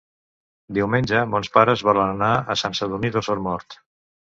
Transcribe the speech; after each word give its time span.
Diumenge 0.77 1.21
mons 1.35 1.53
pares 1.59 1.85
volen 1.91 2.13
anar 2.17 2.33
a 2.35 2.59
Sant 2.65 2.79
Sadurní 2.83 3.17
d'Osormort. 3.17 3.85